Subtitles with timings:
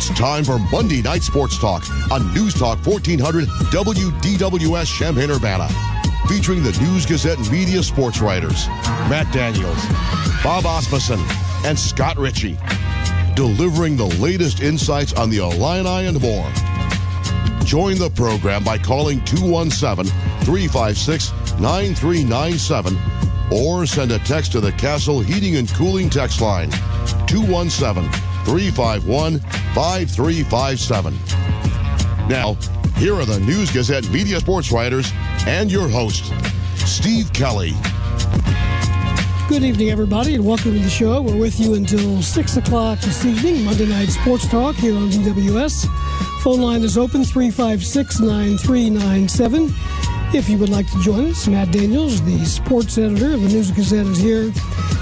[0.00, 5.68] It's time for Monday Night Sports Talk on News Talk 1400 WDWS Champaign Urbana.
[6.26, 8.66] Featuring the News Gazette media sports writers
[9.10, 9.84] Matt Daniels,
[10.42, 11.20] Bob Asmussen,
[11.66, 12.56] and Scott Ritchie.
[13.34, 16.50] Delivering the latest insights on the Illini and more.
[17.66, 20.06] Join the program by calling 217
[20.46, 21.30] 356
[21.60, 22.98] 9397
[23.52, 26.70] or send a text to the Castle Heating and Cooling text line
[27.26, 29.38] 217 351
[29.74, 31.14] 5357.
[32.28, 32.54] Now,
[32.96, 35.10] here are the News Gazette media sports writers
[35.46, 36.32] and your host,
[36.86, 37.72] Steve Kelly.
[39.48, 41.20] Good evening, everybody, and welcome to the show.
[41.22, 45.86] We're with you until 6 o'clock this evening, Monday Night Sports Talk here on DWS.
[46.42, 49.74] Phone line is open 356 9397.
[50.32, 53.72] If you would like to join us, Matt Daniels, the sports editor of the News
[53.72, 54.52] Gazette, is here.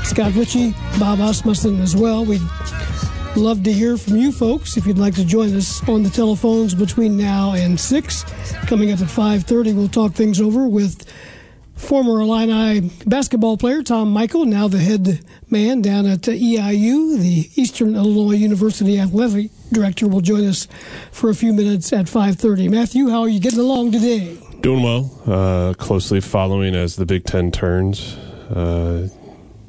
[0.02, 2.24] Scott Ritchie, Bob Asmussen as well.
[2.24, 2.40] We'd
[3.38, 6.74] love to hear from you folks if you'd like to join us on the telephones
[6.74, 8.24] between now and 6.
[8.66, 11.08] Coming up at 5.30, we'll talk things over with
[11.76, 17.94] former Illini basketball player Tom Michael, now the head man down at EIU, the Eastern
[17.94, 20.66] Illinois University Athletic Director, will join us
[21.12, 22.70] for a few minutes at 5.30.
[22.70, 24.36] Matthew, how are you getting along today?
[24.60, 25.22] Doing well.
[25.26, 28.16] Uh, closely following as the Big Ten turns.
[28.50, 29.08] Uh,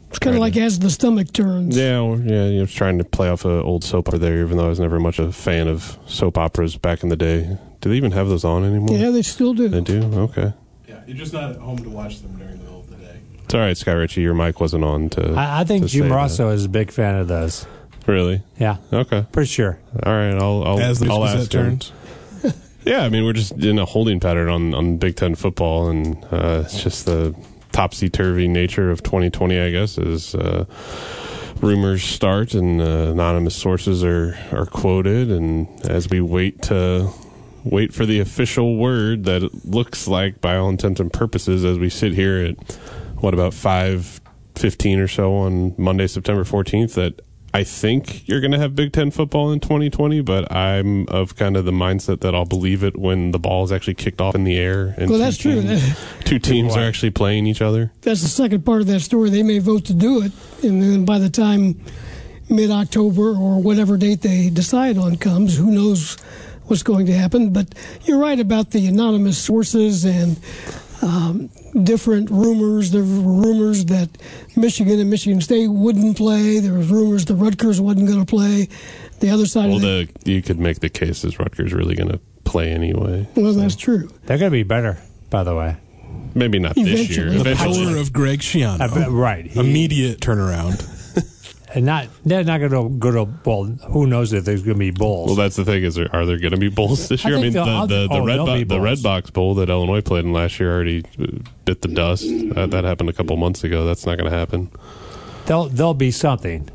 [0.09, 1.77] it's kind of like to, as the stomach turns.
[1.77, 2.45] Yeah, yeah.
[2.45, 4.79] You know, trying to play off an old soap opera there, even though I was
[4.79, 7.57] never much a fan of soap operas back in the day.
[7.81, 8.97] Do they even have those on anymore?
[8.97, 9.69] Yeah, they still do.
[9.69, 10.01] They do.
[10.03, 10.53] Okay.
[10.87, 13.19] Yeah, you're just not at home to watch them during the middle of the day.
[13.43, 14.21] It's all right, Sky Ritchie.
[14.21, 15.33] Your mic wasn't on to.
[15.33, 17.65] I, I think to Jim Rossow is a big fan of those.
[18.07, 18.41] Really?
[18.57, 18.77] Yeah.
[18.91, 19.25] Okay.
[19.31, 19.79] Pretty sure.
[20.03, 20.33] All right.
[20.33, 20.63] I'll.
[20.65, 21.91] I'll As the I'll ask turns.
[22.85, 26.23] Yeah, I mean we're just in a holding pattern on, on Big Ten football, and
[26.31, 27.35] uh, it's just the
[27.71, 29.59] topsy turvy nature of 2020.
[29.59, 30.65] I guess as uh,
[31.61, 37.09] rumors start and uh, anonymous sources are are quoted, and as we wait to
[37.63, 41.77] wait for the official word that it looks like, by all intents and purposes, as
[41.77, 42.73] we sit here at
[43.17, 44.21] what about five
[44.55, 47.21] fifteen or so on Monday, September 14th, that
[47.53, 51.57] I think you're going to have Big Ten football in 2020, but I'm of kind
[51.57, 54.43] of the mindset that I'll believe it when the ball is actually kicked off in
[54.43, 54.93] the air.
[54.97, 55.61] And well, that's true.
[56.29, 57.91] Two teams are actually playing each other.
[58.01, 59.29] That's the second part of that story.
[59.29, 60.31] They may vote to do it,
[60.63, 61.81] and then by the time
[62.49, 66.17] mid October or whatever date they decide on comes, who knows
[66.65, 67.51] what's going to happen.
[67.51, 67.73] But
[68.03, 70.39] you're right about the anonymous sources and
[71.01, 71.49] um,
[71.83, 72.91] different rumors.
[72.91, 74.09] There were rumors that
[74.55, 76.59] Michigan and Michigan State wouldn't play.
[76.59, 78.69] There was rumors that Rutgers wasn't going to play.
[79.19, 81.95] The other side well, of the, the, you could make the case is Rutgers really
[81.95, 83.27] going to play anyway.
[83.35, 83.59] Well, so.
[83.59, 84.09] that's true.
[84.25, 85.77] They're going to be better, by the way.
[86.35, 87.07] Maybe not Eventually.
[87.07, 87.29] this year.
[87.31, 87.85] The Eventually.
[87.85, 88.81] power of Greg Schiano.
[88.81, 89.45] Uh, right.
[89.45, 90.85] He, Immediate turnaround.
[91.73, 93.65] and not they're not going to go to well.
[93.65, 95.27] Who knows if there's going to be bowls?
[95.27, 97.37] Well, that's the thing is, are there going to be bowls this I year?
[97.37, 99.55] I, think mean, they'll- the the, the oh, red there'll bo- be the Redbox Bowl
[99.55, 101.25] that Illinois played in last year already uh,
[101.65, 102.25] bit the dust.
[102.55, 103.85] That, that happened a couple months ago.
[103.85, 104.71] That's not going to happen.
[105.45, 106.69] There'll there'll be something.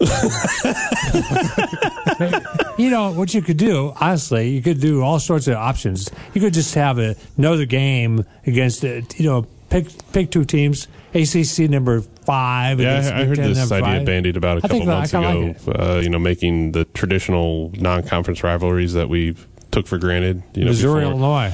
[2.78, 3.92] you know what you could do.
[4.00, 6.10] Honestly, you could do all sorts of options.
[6.34, 10.88] You could just have a, another game against uh, you know pick pick two teams.
[11.14, 12.80] ACC number five.
[12.80, 14.06] Yeah, I, I heard this idea five.
[14.06, 15.54] bandied about a couple I months ago.
[15.66, 19.34] like uh, you know, making the traditional non-conference rivalries that we
[19.70, 20.42] took for granted.
[20.54, 21.12] You know, Missouri, before.
[21.12, 21.52] Illinois.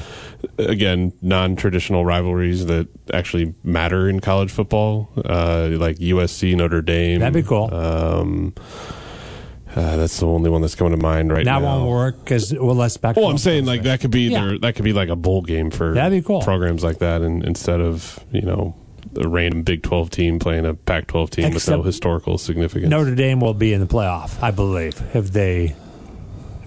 [0.57, 7.19] Again non-traditional rivalries that actually matter in college football, uh, like USC Notre Dame.
[7.19, 7.73] That'd be cool.
[7.73, 8.53] Um,
[9.75, 11.79] uh, that's the only one that's coming to mind right That now.
[11.79, 13.17] won't work because well, less back.
[13.17, 14.45] Well, I'm saying like that could be Yeah.
[14.45, 16.41] their, that could be like a bowl game for That'd be cool.
[16.41, 18.75] programs like that, and instead of you know
[19.17, 22.89] a random Big 12 team playing a Pac 12 team with no historical significance.
[22.89, 25.75] Notre Dame will be in the playoff, I believe, if they,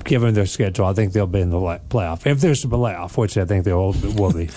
[0.04, 2.26] given their schedule, I think they'll be in the playoff.
[2.26, 4.48] If there's a playoff, which I think they will, will be.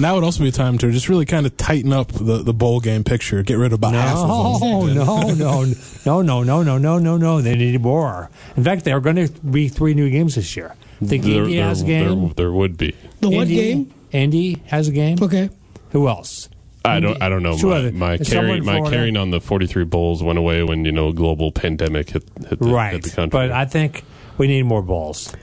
[0.00, 2.54] now would also be a time to just really kind of tighten up the, the
[2.54, 3.42] bowl game picture.
[3.42, 4.94] Get rid of about half of them.
[4.94, 7.40] No, no, no, no, no, no, no, no, no, no.
[7.40, 8.30] They need more.
[8.56, 10.74] In fact, there are going to be three new games this year.
[11.02, 12.20] I think there, Indy there- has a game.
[12.26, 12.94] there- there would be.
[13.20, 13.94] the what Indy, game?
[14.12, 15.18] Andy has a game.
[15.20, 15.50] Okay.
[15.90, 16.48] Who else?
[16.86, 17.20] I don't.
[17.22, 17.56] I don't know.
[17.56, 20.84] Two My, other- my carry, my carrying on the forty three bowls went away when
[20.84, 22.92] you know a global pandemic hit hit the, right.
[22.92, 23.30] hit the country.
[23.38, 24.04] But I think
[24.38, 25.34] we need more balls.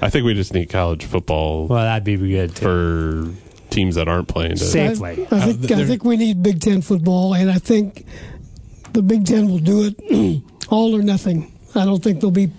[0.00, 3.34] I think we just need college football Well, that'd be good too.
[3.34, 4.52] for teams that aren't playing.
[4.52, 5.26] To, Safely.
[5.30, 8.06] I, I think I think we need Big Ten football, and I think
[8.92, 11.52] the Big Ten will do it all or nothing.
[11.74, 12.50] I don't think there'll be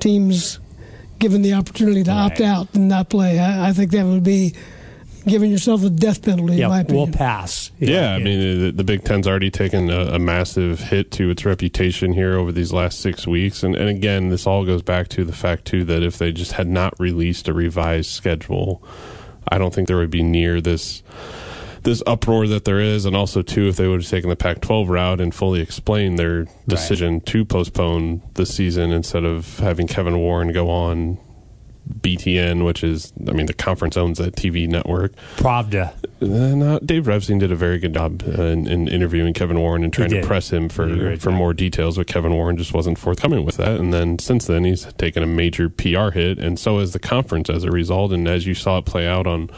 [0.00, 0.60] teams
[1.18, 3.38] given the opportunity to opt out and not play.
[3.38, 4.54] I, I think that would be
[5.26, 6.56] giving yourself a death penalty.
[6.56, 7.70] Yeah, in my we'll pass.
[7.78, 11.44] Yeah, I mean, the, the Big Ten's already taken a, a massive hit to its
[11.44, 13.62] reputation here over these last six weeks.
[13.62, 16.52] And, and again, this all goes back to the fact, too, that if they just
[16.52, 18.82] had not released a revised schedule,
[19.48, 21.02] I don't think there would be near this
[21.84, 23.04] this uproar that there is.
[23.04, 26.18] And also, too, if they would have taken the Pac 12 route and fully explained
[26.18, 31.18] their decision to postpone the season instead of having Kevin Warren go on
[32.00, 35.12] BTN, which is, I mean, the conference owns that TV network.
[35.36, 35.92] Pravda.
[36.22, 39.84] Uh, no, Dave Revsine did a very good job uh, in, in interviewing Kevin Warren
[39.84, 41.34] and trying to press him He did a for for job.
[41.38, 43.78] more details, but Kevin Warren just wasn't forthcoming with that.
[43.80, 47.50] And then since then, he's taken a major PR hit, and so has the conference
[47.50, 48.12] as a result.
[48.12, 49.50] And as you saw it play out on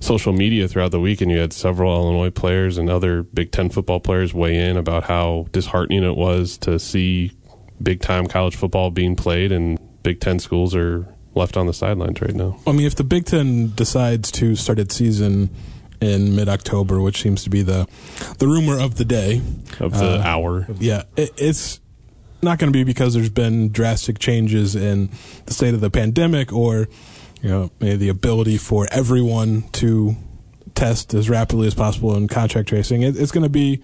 [0.00, 3.68] social media throughout the week, and you had several Illinois players and other Big Ten
[3.68, 7.32] football players weigh in about how disheartening it was to see
[7.82, 12.20] big time college football being played, and Big Ten schools are left on the sidelines
[12.20, 12.58] right now.
[12.66, 15.50] I mean, if the Big Ten decides to start its season
[16.00, 17.86] in mid-October, which seems to be the
[18.38, 19.40] the rumor of the day,
[19.78, 21.78] Of the Uh, hour, yeah, it, it's
[22.42, 25.10] not going to be because there's been drastic changes in
[25.46, 26.88] the state of the pandemic or
[27.42, 30.16] you know maybe the ability for everyone to
[30.74, 33.02] test as rapidly as possible in contract tracing.
[33.02, 33.82] It, it's going to be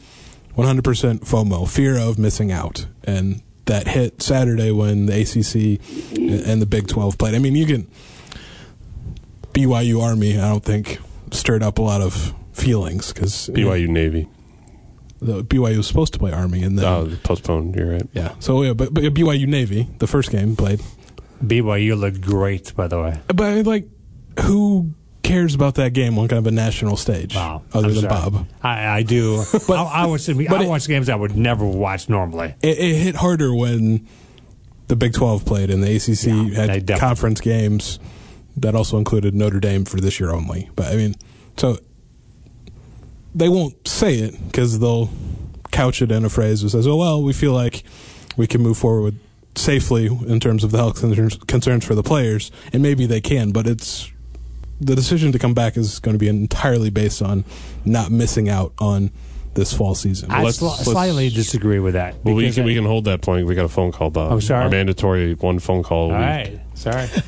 [0.57, 0.81] 100%
[1.21, 5.81] FOMO, fear of missing out, and that hit Saturday when the ACC
[6.47, 7.35] and the Big 12 played.
[7.35, 7.87] I mean, you can
[9.53, 10.39] BYU Army.
[10.39, 10.99] I don't think
[11.31, 14.29] stirred up a lot of feelings because BYU Navy.
[15.21, 17.75] the BYU was supposed to play Army and then Oh, postponed.
[17.75, 18.09] You're right.
[18.13, 18.35] yeah.
[18.39, 20.81] So yeah, but, but BYU Navy, the first game played.
[21.45, 23.21] BYU looked great, by the way.
[23.35, 23.89] But like,
[24.41, 24.95] who
[25.27, 27.63] cares about that game on kind of a national stage Wow.
[27.73, 28.31] other I'm than sorry.
[28.31, 28.47] Bob?
[28.63, 29.43] I, I do.
[29.69, 32.55] I, I watch, but I it- watch games I would never watch normally.
[32.63, 34.07] It, it hit harder when
[34.89, 37.99] the Big Twelve played and the ACC Yeah, had conference games
[38.57, 40.71] that also included Notre Dame for this year only.
[40.77, 41.15] But I mean,
[41.57, 41.79] so
[43.35, 45.11] they won't say it because they'll
[45.71, 47.83] couch it in a phrase that says, "Oh well, we feel like
[48.37, 49.17] we can move forward
[49.55, 53.53] safely in terms of the health concerns, concerns for the players," and maybe they can,
[53.53, 54.11] but it's
[54.81, 57.45] the decision to come back is going to be entirely based on
[57.85, 59.11] not missing out on
[59.55, 60.31] this fall season.
[60.31, 62.15] I let's- sli- let's- slightly disagree with that.
[62.25, 63.47] Well, we can, I- we can hold that point.
[63.47, 64.33] We got a phone call, Bob.
[64.33, 64.65] Oh, sorry.
[64.65, 66.11] Our mandatory one phone call.
[66.11, 66.27] a All week.
[66.29, 66.61] right.
[66.75, 67.09] Sorry.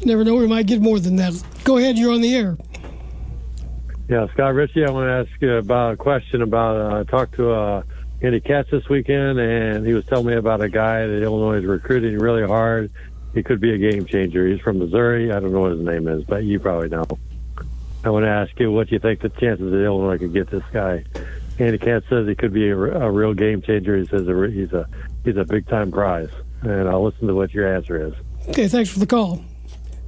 [0.00, 1.32] You never know, we might get more than that.
[1.64, 2.58] Go ahead, you're on the air.
[4.08, 6.76] Yeah, Scott Ritchie, I want to ask you about a question about.
[6.76, 7.82] Uh, I talked to uh,
[8.22, 11.64] Andy Katz this weekend, and he was telling me about a guy that Illinois is
[11.64, 12.92] recruiting really hard.
[13.36, 14.48] He could be a game changer.
[14.48, 15.30] He's from Missouri.
[15.30, 17.04] I don't know what his name is, but you probably know.
[18.02, 20.62] I want to ask you what you think the chances that Illinois could get this
[20.72, 21.04] guy.
[21.58, 23.94] Andy Katz says he could be a, a real game changer.
[23.98, 24.88] He says a, he's a
[25.24, 26.30] he's a big time prize,
[26.62, 28.14] and I'll listen to what your answer is.
[28.48, 29.44] Okay, thanks for the call.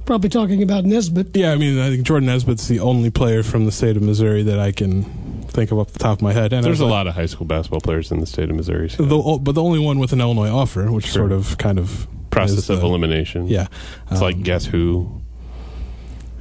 [0.05, 1.37] Probably talking about Nesbitt.
[1.37, 4.41] Yeah, I mean, I think Jordan Nesbitt's the only player from the state of Missouri
[4.41, 5.03] that I can
[5.43, 6.51] think of off the top of my head.
[6.51, 8.89] And There's a like- lot of high school basketball players in the state of Missouri.
[8.89, 11.29] so the, but the only one with an Illinois offer, which Sure.
[11.29, 12.07] sort of kind of
[12.47, 13.47] process is of the- elimination.
[13.47, 13.67] Yeah,
[14.11, 15.21] It's like Um, guess who.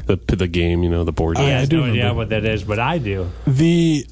[0.06, 1.37] The the game, you know, the board.
[1.37, 3.27] I- He I do no idea what that is, but I do.
[3.47, 4.06] the.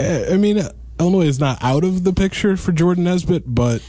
[0.00, 0.60] uh, I mean,
[0.98, 3.80] Illinois is not out of the picture for Jordan Nesbitt, but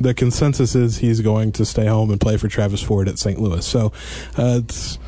[0.00, 3.38] the consensus is he's going to stay home and play for Travis Ford at St.
[3.38, 3.64] Louis.
[3.64, 3.92] So
[4.38, 4.98] uh, it's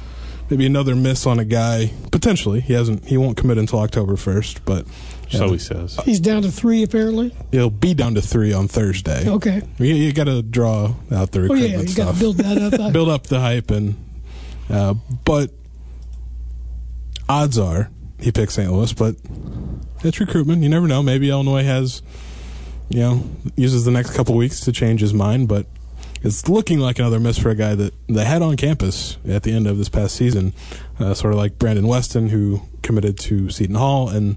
[0.51, 1.91] maybe another miss on a guy.
[2.13, 3.07] Potentially, he hasn't.
[3.07, 4.85] He won't commit until October first, but
[5.31, 5.99] so he says.
[6.05, 7.35] He's down to three, apparently.
[7.51, 9.29] he'll be down to three on Thursday.
[9.29, 9.63] Okay.
[9.79, 12.07] You, you got to draw out the Oh, recruitment yeah, you stuff.
[12.07, 12.93] got to build that up.
[12.93, 13.97] build up the hype and
[14.71, 15.51] uh, but
[17.29, 17.91] odds are
[18.21, 18.71] he picks St.
[18.73, 19.17] Louis, but
[20.03, 20.63] it's recruitment.
[20.63, 21.03] You never know.
[21.03, 22.03] Maybe Illinois has
[22.89, 23.25] you know
[23.57, 25.67] uses the next couple weeks to change his mind, but
[26.23, 29.53] it's looking like another miss for a guy that they had on campus at the
[29.53, 30.55] end of this past season,
[30.99, 34.37] uh, sort of like Brandon Weston, who committed to Seton Hall, and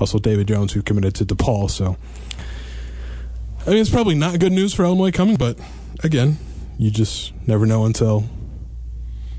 [0.00, 1.70] also David Jones, who committed to DePaul.
[1.70, 1.96] So,
[3.66, 5.58] I mean, it's probably not good news for Illinois coming, but
[6.02, 6.38] again,
[6.78, 8.24] you just never know until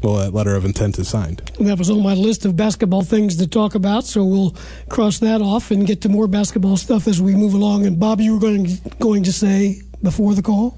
[0.01, 1.39] well that letter of intent is signed.
[1.59, 4.55] That was on my list of basketball things to talk about, so we'll
[4.89, 7.85] cross that off and get to more basketball stuff as we move along.
[7.85, 8.67] And Bob, you were going
[8.99, 10.77] going to say before the call.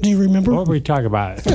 [0.00, 0.52] Do you remember?
[0.52, 1.40] What were we talking about?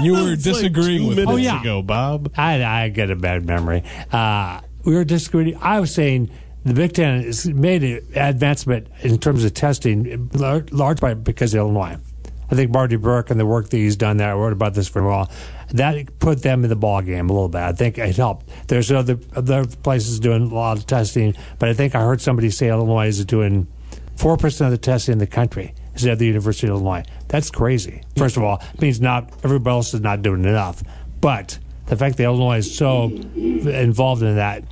[0.00, 1.60] You were disagreeing with minutes Oh, yeah.
[1.60, 2.30] ago, Bob.
[2.36, 3.82] I, I get a bad memory.
[4.12, 5.56] Uh, we were disagreeing.
[5.60, 6.30] I was saying
[6.68, 11.54] the Big Ten has made an advancement in terms of testing, lar- large part because
[11.54, 11.96] of Illinois.
[12.50, 14.88] I think Marty Burke and the work that he's done there, I wrote about this
[14.88, 15.30] for a while,
[15.72, 17.60] that put them in the ball game a little bit.
[17.60, 18.48] I think it helped.
[18.68, 22.48] There's other other places doing a lot of testing, but I think I heard somebody
[22.50, 23.66] say Illinois is doing
[24.16, 27.04] four percent of the testing in the country is at the University of Illinois.
[27.28, 28.02] That's crazy.
[28.16, 30.82] First of all, it means not everybody else is not doing enough,
[31.20, 34.64] but the fact that Illinois is so involved in that,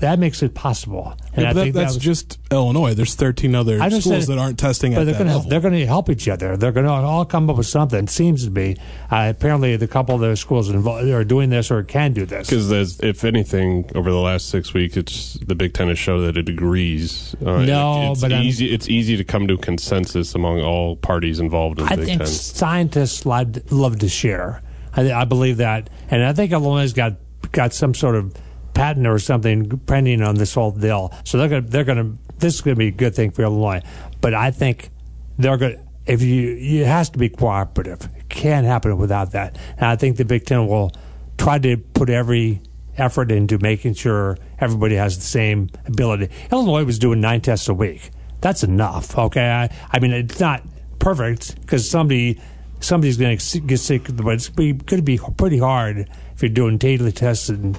[0.00, 1.16] that makes it possible.
[1.32, 2.94] And Yeah, I but that, think that that's was- just Illinois.
[2.94, 5.34] There's 13 other I understand schools that aren't testing but at they're that going to
[5.36, 5.50] level.
[5.50, 6.56] they're going to help each other.
[6.56, 8.04] They're going to all come up with something.
[8.04, 8.76] It seems to be.
[9.10, 12.48] Uh, apparently, the couple of those schools involved are doing this or can do this.
[12.48, 16.36] Because if anything, over the last six weeks, it's the Big Ten has shown that
[16.36, 17.34] it agrees.
[17.44, 18.72] Uh, No, it's but easy.
[18.72, 22.26] It's easy to come to consensus among all parties involved in I Big think Ten.
[22.26, 24.62] scientists love, love to share.
[24.94, 27.14] I, I believe that, and I think Illinois got
[27.52, 28.34] got some sort of
[28.76, 31.12] patent or something pending on this whole deal.
[31.24, 33.30] So they're going to they're going to this is going to be a good thing
[33.30, 33.82] for Illinois.
[34.20, 34.90] But I think
[35.38, 35.76] they're going.
[35.76, 38.08] to If you, it has to be cooperative.
[38.16, 39.58] It can't happen without that.
[39.76, 40.92] And I think the Big Ten will
[41.38, 42.60] try to put every
[42.98, 46.28] effort into making sure everybody has the same ability.
[46.52, 48.10] Illinois was doing nine tests a week.
[48.42, 49.16] That's enough.
[49.18, 50.62] Okay, I, I mean it's not
[50.98, 52.40] perfect because somebody
[52.80, 56.76] somebody's going to get sick, but it's going to be pretty hard if you're doing
[56.76, 57.78] daily tests and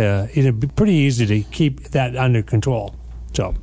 [0.00, 2.94] to you know be pretty easy to keep that under control.
[3.34, 3.54] So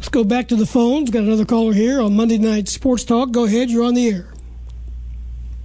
[0.00, 1.10] Let's go back to the phones.
[1.10, 3.32] Got another caller here on Monday Night Sports Talk.
[3.32, 4.32] Go ahead, you're on the air.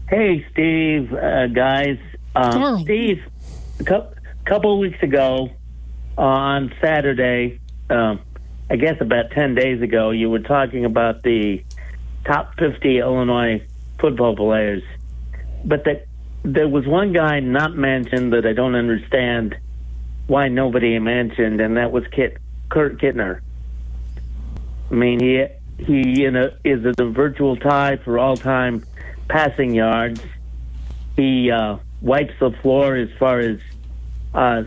[0.10, 1.98] Hey, Steve, uh, guys.
[2.36, 2.80] Um, Carl.
[2.80, 3.24] Steve,
[3.80, 5.52] a cou- couple of weeks ago
[6.18, 8.20] on Saturday, um,
[8.70, 11.64] I guess about 10 days ago, you were talking about the
[12.26, 13.66] top 50 Illinois
[14.00, 14.84] football players.
[15.64, 16.08] But that
[16.44, 19.56] there was one guy not mentioned that I don't understand
[20.28, 22.38] why nobody mentioned, and that was Kit,
[22.70, 23.42] Kurt Kittner.
[24.92, 25.46] I mean, he
[25.78, 28.84] he you know is a virtual tie for all time
[29.28, 30.22] passing yards.
[31.16, 33.60] He uh, wipes the floor as far as
[34.34, 34.64] uh,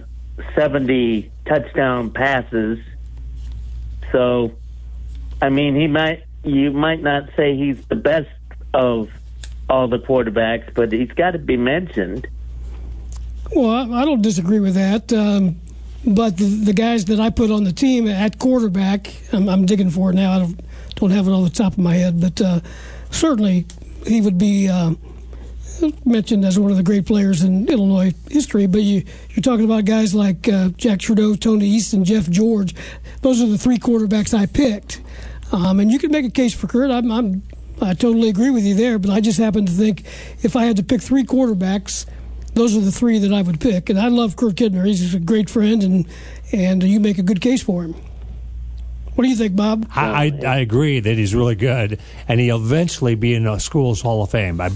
[0.55, 2.79] 70 touchdown passes.
[4.13, 4.53] So,
[5.43, 8.29] I mean, he might you might not say he's the best
[8.75, 9.11] of
[9.69, 12.27] all the quarterbacks, but he's got to be mentioned.
[13.55, 15.13] Well, I, don't disagree with that.
[15.13, 15.61] Um,
[16.05, 19.91] but the, the guys that I put on the team at quarterback, I'm, I'm digging
[19.91, 20.33] for it now.
[20.33, 20.61] I don't,
[20.97, 22.61] don't have it on the top of my head, but uh,
[23.11, 23.67] certainly
[24.07, 24.95] he would be uh,
[26.05, 28.67] mentioned as one of the great players in Illinois history.
[28.67, 32.75] But you, you're talking about guys like uh, Jack Trudeau, Tony Eason, Jeff George.
[33.23, 35.01] Those are the three quarterbacks I picked.
[35.53, 36.91] Um, and you can make a case for Kurt.
[36.91, 37.43] I'm, I'm,
[37.81, 40.05] I totally agree with you there, but I just happen to think
[40.43, 42.07] if I had to pick three quarterbacks,
[42.59, 43.89] those are the three that I would pick.
[43.89, 44.87] And I love Kurt Kittner.
[44.87, 46.07] He's a great friend, and
[46.53, 47.95] and you make a good case for him.
[49.15, 49.91] What do you think, Bob?
[49.97, 51.99] I, I, I agree that he's really good,
[52.29, 54.61] and he'll eventually be in a school's Hall of Fame.
[54.61, 54.69] I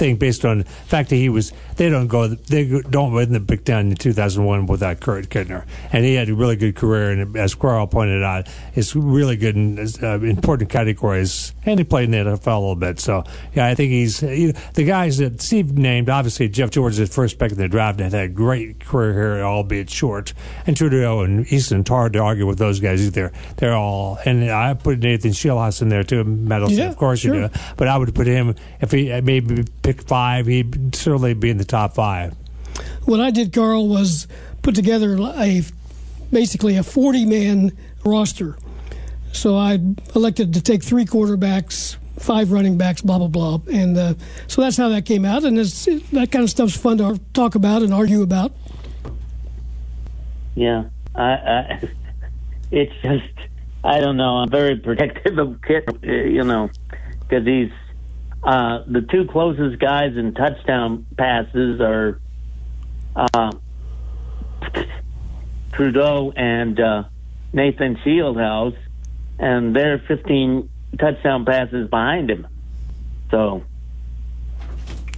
[0.00, 3.38] think based on the fact that he was, they don't go, they don't win the
[3.38, 7.10] Big Ten in 2001 without Kurt Kittner, and he had a really good career.
[7.10, 12.12] And as Carl pointed out, it's really good in uh, important categories, and he played
[12.12, 12.98] in the NFL a little bit.
[12.98, 16.08] So yeah, I think he's know, the guys that Steve named.
[16.08, 19.44] Obviously, Jeff George is first pick in the draft and had a great career here,
[19.44, 20.32] albeit short.
[20.66, 23.32] And Trudeau and Eason, hard to argue with those guys either.
[23.56, 26.24] They're all, and I put Nathan Scheelhaase in there too.
[26.24, 27.34] Medals, Yeah, of course sure.
[27.34, 27.54] you do.
[27.76, 30.46] But I would put him if he maybe pick five.
[30.46, 32.34] He'd certainly be in the top five.
[33.04, 34.28] What I did, Carl, was
[34.62, 35.62] put together a
[36.32, 38.56] basically a 40 man roster.
[39.32, 39.80] So I
[40.14, 44.14] elected to take three quarterbacks, five running backs, blah blah blah, and uh,
[44.46, 45.44] so that's how that came out.
[45.44, 48.52] And it's, that kind of stuff's fun to talk about and argue about.
[50.54, 51.88] Yeah, I, I
[52.70, 53.48] it's just
[53.82, 54.38] I don't know.
[54.38, 56.70] I'm very protective of Kit, you know,
[57.20, 57.70] because he's
[58.42, 62.20] uh, the two closest guys in touchdown passes are
[63.16, 63.52] uh,
[65.72, 67.04] Trudeau and uh,
[67.52, 68.76] Nathan Scheelhaase,
[69.38, 70.68] and they're 15
[70.98, 72.46] touchdown passes behind him.
[73.30, 73.62] So,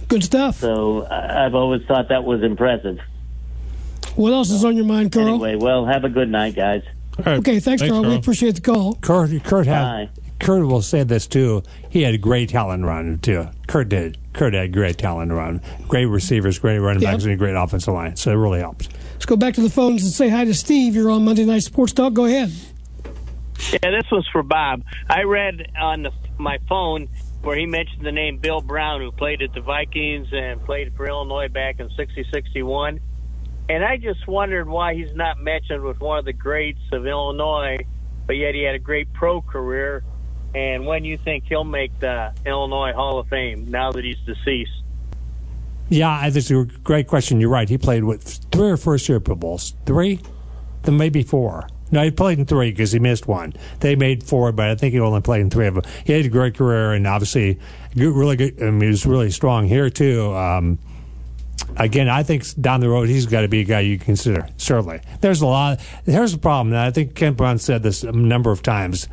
[0.07, 0.57] Good stuff.
[0.59, 2.99] so I- I've always thought that was impressive.
[4.15, 5.27] What else is on your mind, Carl?
[5.27, 6.83] Anyway, well, have a good night, guys.
[7.17, 7.37] All right.
[7.39, 8.03] Okay, thanks, Carl.
[8.03, 8.95] We appreciate the call.
[8.95, 10.09] Kurt, Kurt had.
[10.43, 10.47] Bye.
[10.47, 11.63] Kurt will say this too.
[11.89, 13.47] He had a great talent run too.
[13.67, 14.17] Kurt did.
[14.33, 15.61] Kurt had great talent run.
[15.87, 17.11] Great receivers, great running Yep.
[17.11, 18.15] backs, and a great offensive line.
[18.15, 18.89] So it really helped.
[19.13, 20.95] Let's go back to the phones and say hi to Steve.
[20.95, 22.13] You're on Monday Night Sports Talk.
[22.13, 22.51] Go ahead.
[23.71, 24.83] Yeah, this was for Bob.
[25.09, 27.07] I read on the, my phone
[27.43, 31.07] where he mentioned the name Bill Brown, who played at the Vikings and played for
[31.07, 32.99] Illinois back in 60 61.
[33.69, 37.77] And I just wondered why he's not mentioned with one of the greats of Illinois,
[38.27, 40.03] but yet he had a great pro career.
[40.55, 44.71] And when you think he'll make the Illinois Hall of Fame now that he's deceased?
[45.89, 47.39] Yeah, that's a great question.
[47.39, 47.67] You're right.
[47.67, 49.73] He played with three or four Super Bowls.
[49.85, 50.19] Three?
[50.83, 51.67] Then maybe four.
[51.91, 53.53] No, he played in three because he missed one.
[53.79, 55.83] They made four, but I think he only played in three of them.
[56.05, 57.59] He had a great career and obviously
[57.95, 58.61] good, really good.
[58.61, 60.33] I mean, he was really strong here too.
[60.33, 60.79] Um,
[61.77, 64.47] again, I think down the road he's got to be a guy you consider.
[64.57, 65.81] Certainly, there's a lot.
[66.05, 66.75] Here's the problem.
[66.75, 69.07] I think Kent Brown said this a number of times.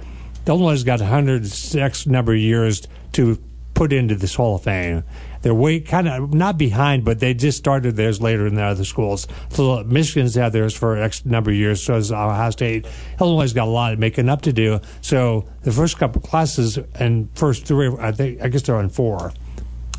[0.50, 3.38] Illinois got 106 number of years to
[3.72, 5.04] put into this Hall of Fame.
[5.42, 8.84] They're way kind of not behind, but they just started theirs later than the other
[8.84, 9.28] schools.
[9.50, 11.82] So uh, Michigan's had theirs for X number of years.
[11.82, 12.84] So has Ohio State.
[13.20, 14.80] Illinois has got a lot of making up to do.
[15.02, 19.32] So the first couple classes and first three, I think, I guess they're on four.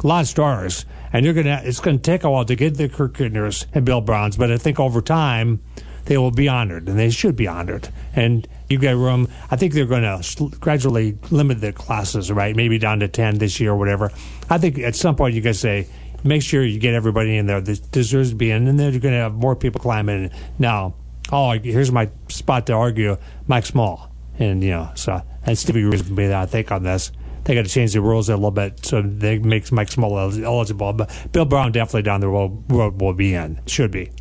[0.03, 1.61] A lot of stars, and you're gonna.
[1.63, 4.79] It's gonna take a while to get the Kirk and Bill Browns, but I think
[4.79, 5.61] over time
[6.05, 7.89] they will be honored, and they should be honored.
[8.15, 9.27] And you get room.
[9.51, 12.55] I think they're going to gradually limit the classes, right?
[12.55, 14.11] Maybe down to ten this year or whatever.
[14.49, 15.87] I think at some point you got to say,
[16.23, 19.01] make sure you get everybody in there that deserves to be in, and then you're
[19.01, 20.31] going to have more people climbing in.
[20.57, 20.95] Now,
[21.31, 26.03] oh, here's my spot to argue: Mike Small, and you know, so and Stevie Ruiz
[26.03, 27.11] be there, I think, on this.
[27.43, 30.93] They got to change the rules a little bit so they makes Mike Small eligible.
[30.93, 33.59] But Bill Brown definitely down the road, road will be in.
[33.65, 34.11] Should be.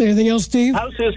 [0.00, 0.74] Anything else, Steve?
[0.74, 1.14] How's his?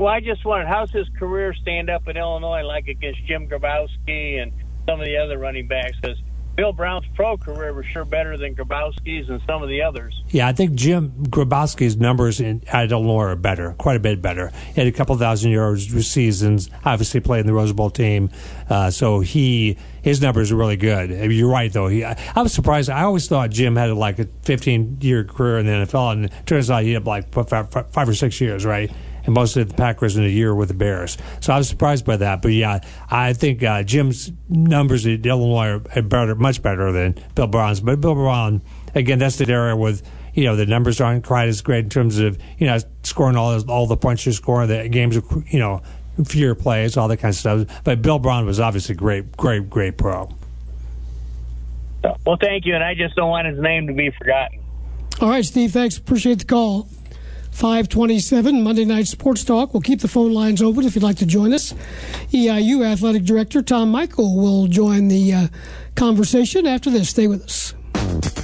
[0.00, 4.40] Well, I just wondered how's his career stand up in Illinois, like against Jim Grabowski
[4.40, 4.50] and
[4.88, 5.92] some of the other running backs?
[6.00, 6.16] Because
[6.56, 10.22] Bill Brown's pro career was sure better than Grabowski's and some of the others.
[10.30, 14.50] Yeah, I think Jim Grabowski's numbers in, at Illinois are better, quite a bit better.
[14.74, 16.70] He had a couple thousand yards seasons.
[16.82, 18.30] Obviously, played in the Rose Bowl team,
[18.70, 21.10] uh, so he his numbers are really good.
[21.10, 21.88] You're right, though.
[21.88, 22.88] He, I, I was surprised.
[22.88, 26.70] I always thought Jim had like a 15 year career in the NFL, and turns
[26.70, 28.90] out he had like five or six years, right?
[29.30, 31.16] And most of the Packers in a year with the Bears.
[31.40, 32.42] So I was surprised by that.
[32.42, 37.46] But yeah, I think uh, Jim's numbers at Illinois are better, much better than Bill
[37.46, 37.80] Brown's.
[37.80, 38.60] But Bill Brown,
[38.94, 40.02] again, that's the area with
[40.34, 43.58] you know the numbers aren't quite as great in terms of you know scoring all
[43.70, 45.82] all the points you're scoring, the games of you know
[46.24, 47.82] fewer plays, all that kind of stuff.
[47.84, 50.28] But Bill Brown was obviously great, great, great pro.
[52.02, 54.58] Well, thank you, and I just don't want his name to be forgotten.
[55.20, 55.72] All right, Steve.
[55.72, 55.98] Thanks.
[55.98, 56.88] Appreciate the call.
[57.50, 59.74] 527 Monday Night Sports Talk.
[59.74, 61.74] We'll keep the phone lines open if you'd like to join us.
[62.32, 65.46] EIU Athletic Director Tom Michael will join the uh,
[65.94, 67.10] conversation after this.
[67.10, 67.74] Stay with us.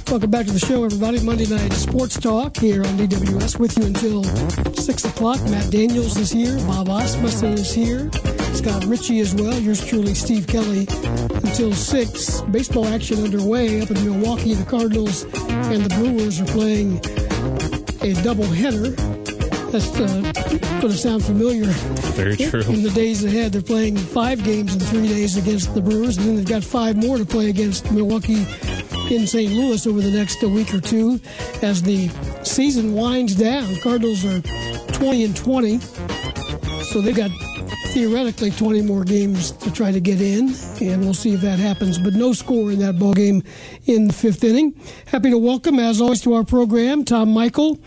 [0.09, 1.19] Welcome back to the show, everybody.
[1.21, 4.23] Monday Night Sports Talk here on DWS with you until
[4.73, 5.41] 6 o'clock.
[5.49, 6.57] Matt Daniels is here.
[6.65, 8.09] Bob Asmussen is here.
[8.53, 9.59] Scott Ritchie as well.
[9.59, 10.87] Yours truly, Steve Kelly,
[11.43, 12.41] until 6.
[12.41, 14.53] Baseball action underway up in Milwaukee.
[14.53, 17.01] The Cardinals and the Brewers are playing
[18.01, 18.91] a double header.
[19.71, 20.31] That's uh,
[20.79, 21.65] going to sound familiar.
[22.15, 22.61] Very true.
[22.61, 26.25] In the days ahead, they're playing five games in three days against the Brewers, and
[26.25, 28.45] then they've got five more to play against Milwaukee
[29.13, 29.51] in St.
[29.51, 31.19] Louis over the next uh, week or two
[31.61, 32.09] as the
[32.43, 33.75] season winds down.
[33.81, 34.41] Cardinals are
[34.93, 35.79] 20 and 20,
[36.83, 37.31] so they've got
[37.97, 41.97] theoretically 20 more games to try to get in, and we'll see if that happens.
[41.97, 43.41] But no score in that ball game
[43.87, 44.79] in the fifth inning.
[45.07, 47.79] Happy to welcome, as always, to our program Tom Michael,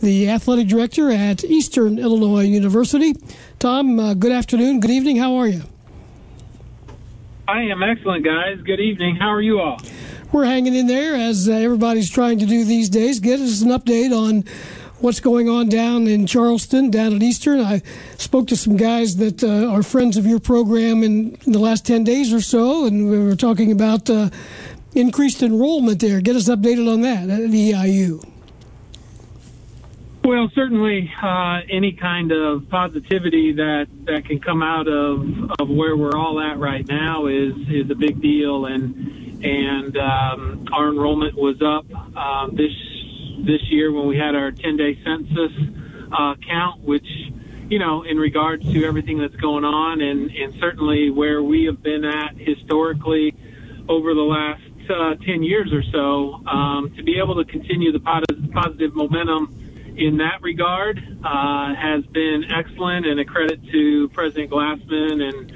[0.00, 3.14] the athletic director at Eastern Illinois University.
[3.58, 5.16] Tom, uh, good afternoon, good evening.
[5.16, 5.62] How are you?
[7.48, 8.60] I am excellent, guys.
[8.60, 9.16] Good evening.
[9.16, 9.80] How are you all?
[10.30, 13.18] We're hanging in there as uh, everybody's trying to do these days.
[13.18, 14.44] Get us an update on
[14.98, 17.60] what's going on down in Charleston, down at Eastern.
[17.60, 17.82] I
[18.16, 21.86] spoke to some guys that uh, are friends of your program in, in, the last
[21.86, 24.30] 10 days or so, and we were talking about uh,
[24.94, 26.20] increased enrollment there.
[26.20, 28.26] Get us updated on that at EIU.
[30.24, 35.96] Well, certainly, uh, any kind of positivity that, that can come out of, of where
[35.96, 41.36] we're all at right now is is a big deal, and and um, our enrollment
[41.36, 42.72] was up um, this
[43.38, 45.52] this year when we had our 10 day census
[46.12, 47.06] uh, count, which,
[47.68, 51.82] you know, in regards to everything that's going on and, and certainly where we have
[51.82, 53.34] been at historically
[53.88, 58.00] over the last uh, 10 years or so, um, to be able to continue the
[58.00, 59.52] positive momentum
[59.96, 65.50] in that regard uh, has been excellent and a credit to President Glassman and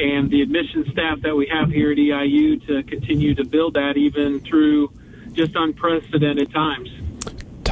[0.00, 3.98] and the admission staff that we have here at EIU to continue to build that
[3.98, 4.90] even through
[5.34, 6.88] just unprecedented times.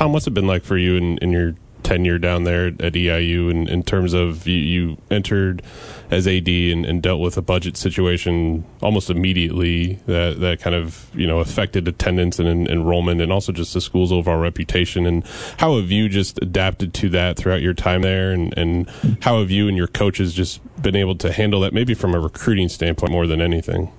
[0.00, 3.50] Tom, what's it been like for you in, in your tenure down there at EIU
[3.50, 5.62] in, in terms of you, you entered
[6.10, 11.10] as AD and, and, dealt with a budget situation almost immediately that, that kind of
[11.12, 15.04] you know affected attendance and, and enrollment and also just the school's overall reputation?
[15.04, 15.22] And
[15.58, 18.30] how have you just adapted to that throughout your time there?
[18.30, 18.88] And, and
[19.20, 22.20] how have you and your coaches just been able to handle that maybe from a
[22.20, 23.92] recruiting standpoint more than anything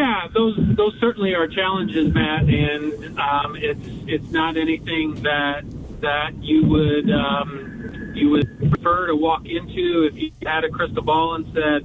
[0.00, 5.62] yeah, those those certainly are challenges, Matt, and um, it's it's not anything that
[6.00, 11.02] that you would um, you would prefer to walk into if you had a crystal
[11.02, 11.84] ball and said,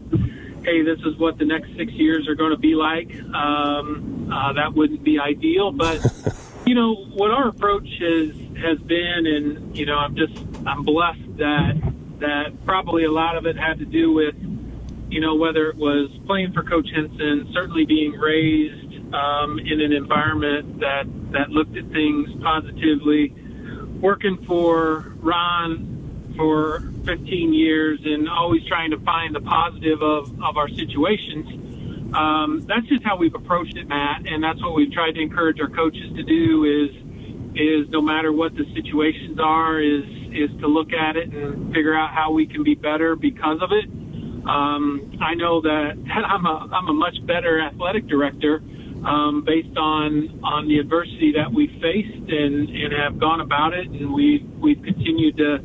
[0.64, 4.54] "Hey, this is what the next six years are going to be like." Um, uh,
[4.54, 6.00] that wouldn't be ideal, but
[6.66, 8.30] you know what our approach has
[8.62, 13.46] has been, and you know I'm just I'm blessed that that probably a lot of
[13.46, 14.36] it had to do with
[15.10, 19.94] you know whether it was playing for Coach Henson, certainly being raised um, in an
[19.94, 23.30] environment that that looked at things positively,
[24.00, 30.58] working for Ron for 15 years and always trying to find the positive of, of
[30.58, 31.66] our situations
[32.16, 35.60] um, that's just how we've approached it, Matt, and that's what we've tried to encourage
[35.60, 36.64] our coaches to do.
[36.64, 36.96] Is
[37.56, 41.94] is no matter what the situations are, is is to look at it and figure
[41.94, 43.90] out how we can be better because of it.
[44.48, 48.62] Um, I know that I'm a I'm a much better athletic director
[49.06, 53.88] um, based on on the adversity that we faced and and have gone about it,
[53.88, 55.60] and we we've continued to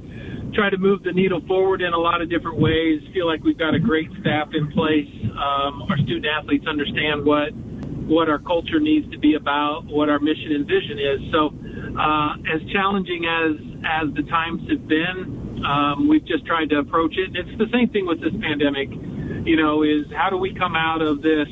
[0.53, 3.03] try to move the needle forward in a lot of different ways.
[3.15, 5.09] Feel like we've got a great staff in place.
[5.31, 7.53] Um, our student athletes understand what
[8.11, 11.21] what our culture needs to be about, what our mission and vision is.
[11.31, 11.55] So,
[11.97, 17.17] uh, as challenging as as the times have been, um, we've just tried to approach
[17.17, 17.31] it.
[17.35, 18.91] It's the same thing with this pandemic.
[18.91, 21.49] You know, is how do we come out of this?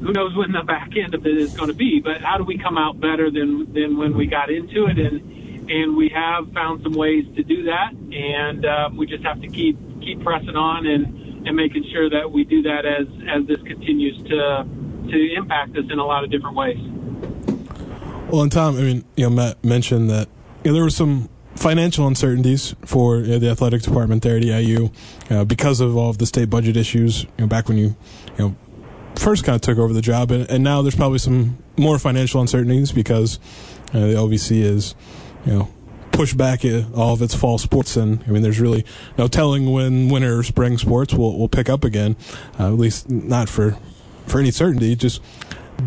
[0.00, 2.00] Who knows when the back end of it is going to be?
[2.00, 4.98] But how do we come out better than than when we got into it?
[4.98, 9.40] And and we have found some ways to do that, and uh, we just have
[9.40, 13.46] to keep keep pressing on and and making sure that we do that as as
[13.46, 14.66] this continues to
[15.10, 16.78] to impact us in a lot of different ways.
[18.30, 20.28] Well, and Tom, I mean, you know, Matt mentioned that
[20.64, 24.92] you know, there were some financial uncertainties for know, the athletic department there at EIU
[25.30, 27.22] uh, because of all of the state budget issues.
[27.22, 27.96] You know, back when you
[28.36, 28.56] you know
[29.16, 32.40] first kind of took over the job, and, and now there's probably some more financial
[32.40, 33.38] uncertainties because
[33.92, 34.94] uh, the OVC is
[35.44, 35.68] you know,
[36.12, 36.64] push back
[36.94, 37.96] all of its fall sports.
[37.96, 38.84] And I mean, there's really
[39.18, 42.16] no telling when winter or spring sports will, will pick up again,
[42.58, 43.76] uh, at least not for,
[44.26, 44.94] for any certainty.
[44.96, 45.22] Just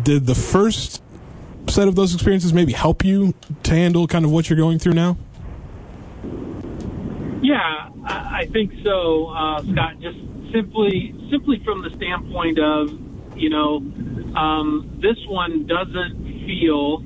[0.02, 1.02] did the first
[1.68, 4.94] set of those experiences maybe help you to handle kind of what you're going through
[4.94, 5.16] now?
[7.42, 10.00] Yeah, I think so, uh, Scott.
[10.00, 10.18] Just
[10.52, 12.90] simply, simply from the standpoint of,
[13.36, 13.76] you know,
[14.36, 17.04] um, this one doesn't feel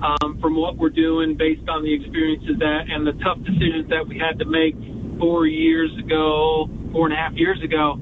[0.00, 4.06] um, from what we're doing based on the experiences that and the tough decisions that
[4.06, 4.74] we had to make
[5.18, 7.92] four years ago, four and a half years ago.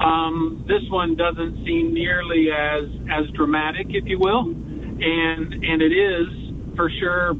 [0.00, 5.92] Um, this one doesn't seem nearly as as dramatic, if you will, and and it
[5.92, 7.34] is for sure.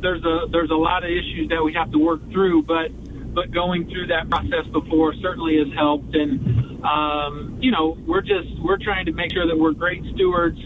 [0.00, 2.90] There's a there's a lot of issues that we have to work through, but
[3.34, 6.14] but going through that process before certainly has helped.
[6.14, 10.58] And um, you know, we're just we're trying to make sure that we're great stewards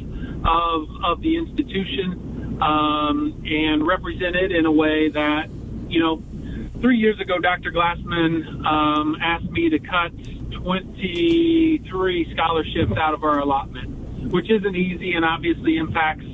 [0.45, 5.49] of of the institution um, and represent it in a way that
[5.89, 6.23] you know.
[6.81, 7.73] Three years ago, Dr.
[7.73, 10.13] Glassman um, asked me to cut
[10.63, 16.25] 23 scholarships out of our allotment, which isn't easy and obviously impacts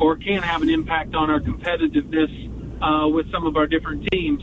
[0.00, 2.48] or can have an impact on our competitiveness
[2.82, 4.42] uh, with some of our different teams.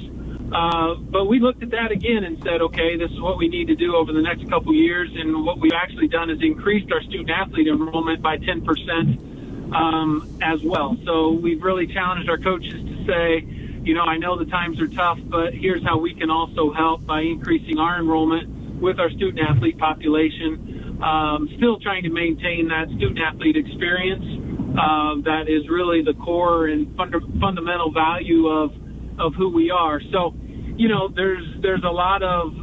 [0.53, 3.67] Uh, but we looked at that again and said, okay, this is what we need
[3.67, 5.09] to do over the next couple years.
[5.15, 10.61] And what we've actually done is increased our student athlete enrollment by 10% um, as
[10.63, 10.97] well.
[11.05, 13.47] So we've really challenged our coaches to say,
[13.83, 17.05] you know, I know the times are tough, but here's how we can also help
[17.05, 20.99] by increasing our enrollment with our student athlete population.
[21.01, 24.44] Um, still trying to maintain that student athlete experience
[24.77, 28.71] uh, that is really the core and funda- fundamental value of
[29.17, 30.01] of who we are.
[30.11, 30.33] So,
[30.75, 32.53] you know, there's there's a lot of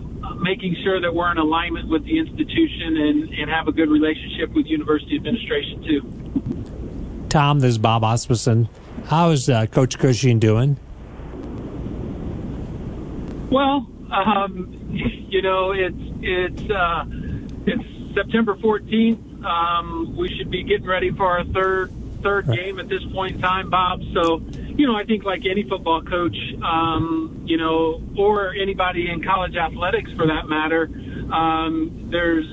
[0.40, 4.50] making sure that we're in alignment with the institution and, and have a good relationship
[4.54, 7.28] with university administration too.
[7.28, 8.68] Tom, this is Bob Asmussen.
[9.06, 10.76] How is uh, Coach Cushing doing?
[13.50, 17.04] Well, um, you know, it's it's uh,
[17.66, 19.44] it's September 14th.
[19.44, 21.90] Um, we should be getting ready for our third
[22.22, 24.00] third game at this point in time, Bob.
[24.14, 24.40] So,
[24.76, 29.56] you know, I think like any football coach, um, you know, or anybody in college
[29.56, 30.88] athletics for that matter,
[31.32, 32.46] um, there's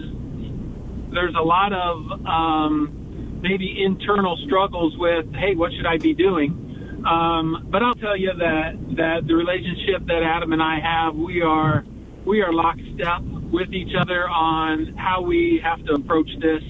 [1.12, 7.02] there's a lot of um, maybe internal struggles with, hey, what should I be doing?
[7.08, 11.42] Um, but I'll tell you that that the relationship that Adam and I have, we
[11.42, 11.86] are
[12.26, 16.64] we are lockstep with each other on how we have to approach this.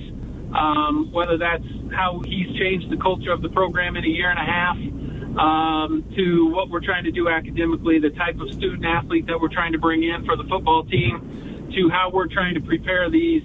[0.49, 4.39] Um, whether that's how he's changed the culture of the program in a year and
[4.39, 4.77] a half,
[5.37, 9.53] um, to what we're trying to do academically, the type of student athlete that we're
[9.53, 13.43] trying to bring in for the football team, to how we're trying to prepare these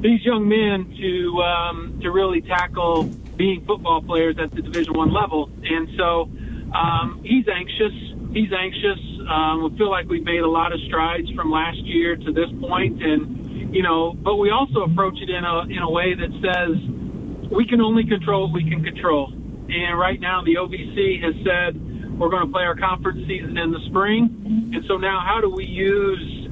[0.00, 3.04] these young men to um, to really tackle
[3.36, 5.50] being football players at the Division One level.
[5.62, 6.28] And so
[6.74, 7.92] um, he's anxious.
[8.32, 8.98] He's anxious.
[9.28, 12.50] Um, we feel like we've made a lot of strides from last year to this
[12.60, 16.30] point, and you know, but we also approach it in a in a way that
[16.42, 16.76] says
[17.54, 19.32] we can only control what we can control.
[19.68, 23.72] and right now the OVC has said we're going to play our conference season in
[23.72, 24.70] the spring.
[24.74, 26.48] And so now, how do we use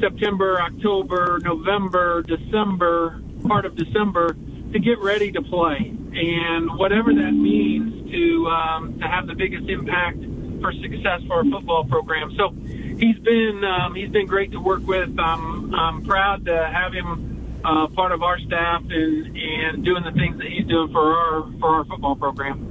[0.00, 4.36] September, October, November, December, part of December
[4.72, 5.94] to get ready to play?
[6.14, 10.18] And whatever that means to um, to have the biggest impact
[10.60, 12.34] for success for our football program.
[12.36, 15.18] So he's been um, he's been great to work with.
[15.18, 17.31] Um, I'm proud to have him
[17.64, 21.52] uh, part of our staff and and doing the things that he's doing for our
[21.60, 22.68] for our football program.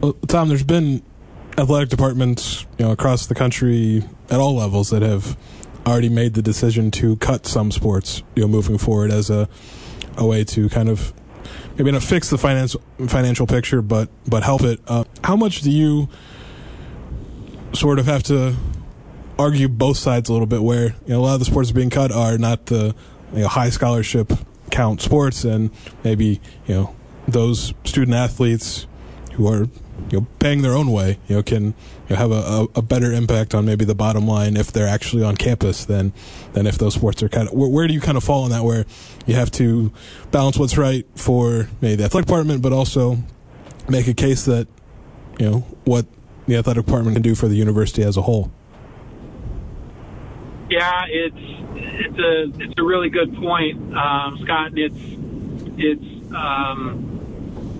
[0.00, 1.02] Well, Tom, there's been
[1.58, 5.36] athletic departments you know across the country at all levels that have
[5.86, 9.48] already made the decision to cut some sports you know moving forward as a
[10.16, 11.12] a way to kind of
[11.76, 12.74] maybe not fix the finance
[13.06, 16.08] financial picture but but help it uh, how much do you
[17.72, 18.54] sort of have to
[19.38, 21.90] argue both sides a little bit where you know a lot of the sports being
[21.90, 22.94] cut are not the
[23.32, 24.32] you know, high scholarship
[24.70, 25.70] count sports and
[26.02, 28.86] maybe you know those student athletes
[29.34, 29.68] who are
[30.10, 31.74] you know paying their own way you know can you
[32.10, 35.22] know, have a, a, a, better impact on maybe the bottom line if they're actually
[35.22, 36.12] on campus than
[36.52, 38.50] than if those sports are kind of where, where do you kind of fall on
[38.50, 38.84] that where
[39.26, 39.92] you have to
[40.30, 43.18] balance what's right for maybe the athletic department but also
[43.88, 44.68] make a case that
[45.38, 46.06] you know what
[46.46, 48.50] the athletic department can do for the university as a whole
[50.74, 54.96] yeah it's it's a it's a really good point um, Scott it's
[55.76, 57.14] it's um,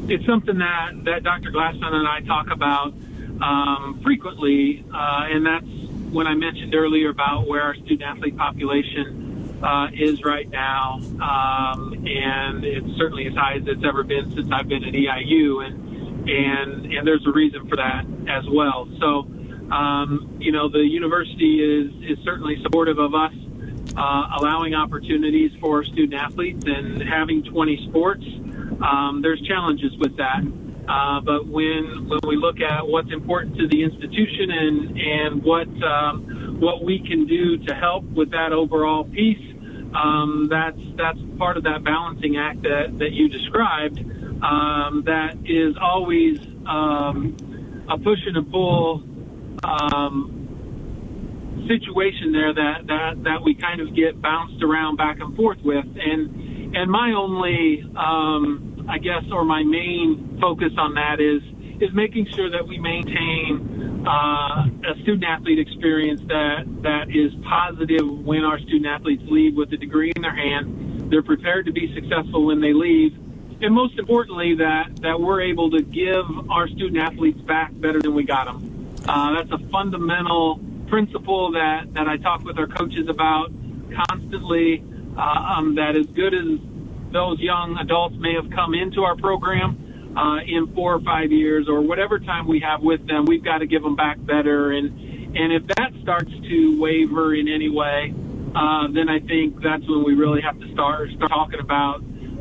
[0.09, 1.51] it's something that, that Dr.
[1.51, 2.93] Glassman and I talk about
[3.41, 5.67] um, frequently, uh, and that's
[6.13, 11.95] when I mentioned earlier about where our student athlete population uh, is right now, um,
[12.07, 16.29] and it's certainly as high as it's ever been since I've been at EIU, and
[16.29, 18.89] and and there's a reason for that as well.
[19.01, 19.27] So,
[19.73, 23.33] um, you know, the university is is certainly supportive of us.
[23.97, 28.25] Uh, allowing opportunities for student athletes and having 20 sports
[28.85, 30.43] um, there's challenges with that.
[30.87, 35.69] Uh, but when when we look at what's important to the institution and and what
[35.83, 39.41] um, what we can do to help with that overall piece,
[39.95, 43.99] um, that's that's part of that balancing act that that you described.
[44.43, 47.35] Um, that is always um,
[47.89, 49.03] a push and a pull
[49.63, 50.41] um,
[51.69, 55.87] situation there that that that we kind of get bounced around back and forth with
[55.97, 61.43] and and my only, um, I guess, or my main focus on that is
[61.81, 68.07] is making sure that we maintain uh, a student athlete experience that that is positive
[68.25, 71.11] when our student athletes leave with a degree in their hand.
[71.11, 73.15] They're prepared to be successful when they leave,
[73.63, 78.15] and most importantly, that that we're able to give our student athletes back better than
[78.15, 78.74] we got them.
[79.07, 83.51] Uh, that's a fundamental principle that that I talk with our coaches about
[84.09, 84.83] constantly
[85.17, 86.59] uh, um, that as good as
[87.13, 91.69] those young adults may have come into our program uh, in four or five years
[91.69, 94.73] or whatever time we have with them, we've got to give them back better.
[94.73, 98.15] And and if that starts to waver in any way,
[98.55, 101.97] uh, then I think that's when we really have to start start talking about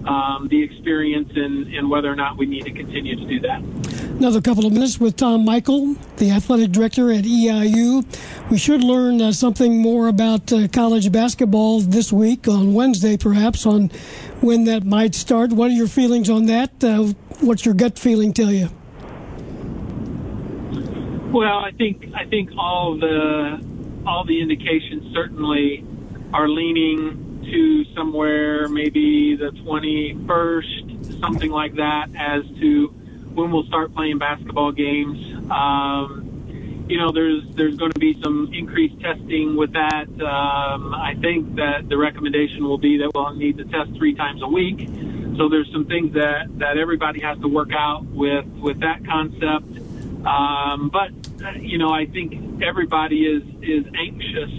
[0.07, 3.82] um, the experience and, and whether or not we need to continue to do that.
[4.23, 8.05] Another couple of minutes with Tom Michael, the athletic director at EIU.
[8.49, 13.65] We should learn uh, something more about uh, college basketball this week on Wednesday, perhaps,
[13.65, 13.89] on
[14.39, 15.51] when that might start.
[15.51, 16.81] What are your feelings on that?
[16.81, 18.69] Uh, what's your gut feeling tell you?
[21.33, 23.61] Well, I think I think all the
[24.07, 25.85] all the indications certainly
[26.33, 32.95] are leaning to somewhere maybe the 21st, something like that, as to
[33.33, 35.51] when we'll start playing basketball games.
[35.51, 40.07] Um, you know, there's there's going to be some increased testing with that.
[40.21, 44.41] Um, I think that the recommendation will be that we'll need to test three times
[44.41, 44.89] a week.
[45.37, 49.79] So there's some things that that everybody has to work out with with that concept.
[50.25, 51.11] Um, but
[51.61, 54.51] you know, I think everybody is is anxious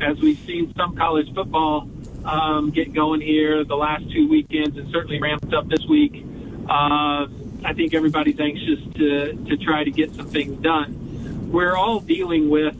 [0.00, 1.88] as we've seen some college football
[2.24, 6.24] um, get going here the last two weekends and certainly ramped up this week.
[6.68, 7.26] Uh,
[7.64, 11.50] I think everybody's anxious to, to try to get some things done.
[11.50, 12.76] We're all dealing with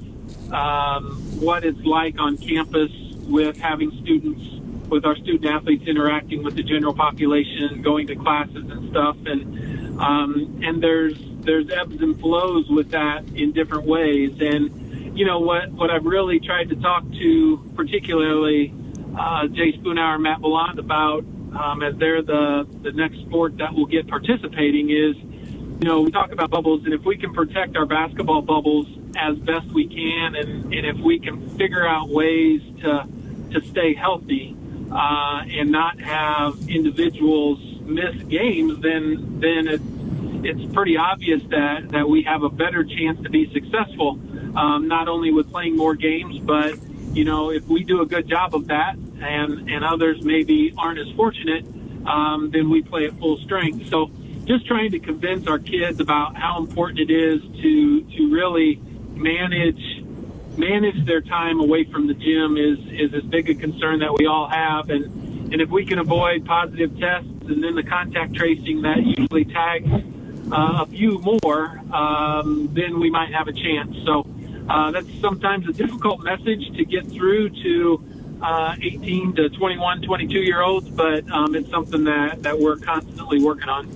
[0.53, 2.91] um, what it's like on campus
[3.27, 4.43] with having students,
[4.89, 10.01] with our student athletes interacting with the general population, going to classes and stuff, and
[10.01, 14.33] um, and there's there's ebbs and flows with that in different ways.
[14.41, 18.73] And you know what what I've really tried to talk to, particularly
[19.19, 23.75] uh, Jay Spoonhour and Matt Bollant about um, as they're the, the next sport that
[23.75, 27.77] will get participating is, you know, we talk about bubbles, and if we can protect
[27.77, 32.61] our basketball bubbles as best we can, and, and if we can figure out ways
[32.81, 33.07] to,
[33.53, 34.57] to stay healthy
[34.91, 37.59] uh, and not have individuals
[37.89, 39.83] miss games, then then it's
[40.45, 44.19] it's pretty obvious that that we have a better chance to be successful,
[44.57, 46.75] um, not only with playing more games, but
[47.15, 50.99] you know if we do a good job of that, and and others maybe aren't
[50.99, 51.65] as fortunate,
[52.07, 53.89] um, then we play at full strength.
[53.89, 54.11] So
[54.45, 58.77] just trying to convince our kids about how important it is to to really
[59.15, 60.03] manage
[60.57, 64.27] manage their time away from the gym is is as big a concern that we
[64.27, 65.05] all have and
[65.53, 69.89] and if we can avoid positive tests and then the contact tracing that usually tags
[70.53, 73.97] uh, a few more, um, then we might have a chance.
[74.05, 74.27] So
[74.69, 78.05] uh, that's sometimes a difficult message to get through to
[78.43, 83.43] uh, 18 to 21, 22 year olds, but um, it's something that, that we're constantly
[83.43, 83.89] working on.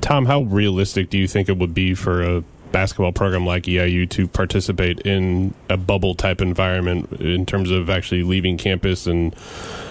[0.00, 4.08] Tom, how realistic do you think it would be for a basketball program like EIU
[4.10, 9.34] to participate in a bubble type environment in terms of actually leaving campus and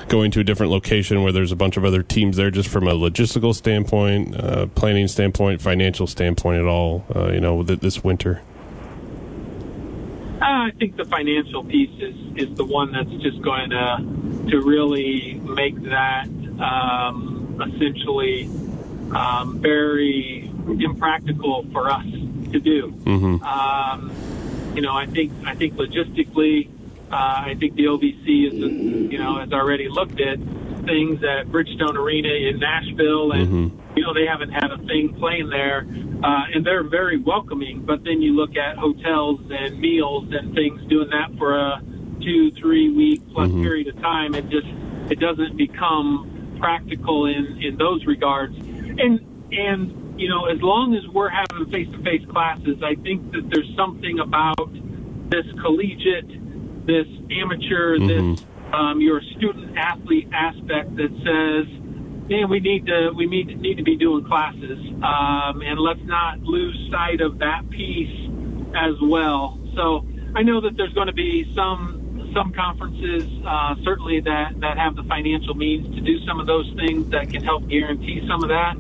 [0.08, 2.88] going to a different location where there's a bunch of other teams there just from
[2.88, 8.42] a logistical standpoint, uh, planning standpoint, financial standpoint at all, uh, you know, this winter?
[10.42, 13.98] Uh, I think the financial piece is, is the one that's just going to
[14.50, 16.28] to really make that
[16.60, 18.46] um, essentially
[19.12, 20.50] um, very
[20.80, 22.92] impractical for us to do.
[22.92, 23.44] Mm-hmm.
[23.44, 24.12] Um,
[24.76, 26.70] you know, I think I think logistically,
[27.12, 30.40] uh, I think the OVC is you know has already looked at
[30.86, 33.89] things at Bridgestone Arena in Nashville, and mm-hmm.
[33.96, 35.88] You know they haven't had a thing playing there,
[36.24, 37.84] uh, and they're very welcoming.
[37.86, 41.82] But then you look at hotels and meals and things doing that for a
[42.22, 43.64] two, three week plus Mhm.
[43.64, 44.68] period of time, it just
[45.10, 48.56] it doesn't become practical in in those regards.
[48.58, 49.20] And
[49.52, 53.50] and you know, as long as we're having face to face classes, I think that
[53.50, 54.70] there's something about
[55.30, 61.66] this collegiate, this amateur, this um, your student athlete aspect that says,
[62.30, 66.04] man, we need to we need to, need to be doing classes, um, and let's
[66.04, 68.30] not lose sight of that piece
[68.76, 69.60] as well.
[69.76, 74.78] So I know that there's going to be some some conferences uh, certainly that that
[74.78, 78.44] have the financial means to do some of those things that can help guarantee some
[78.44, 78.76] of that.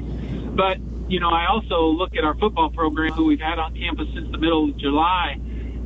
[0.55, 0.77] But
[1.09, 4.31] you know, I also look at our football program who we've had on campus since
[4.31, 5.37] the middle of July,